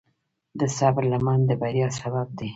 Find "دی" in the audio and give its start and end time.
2.39-2.49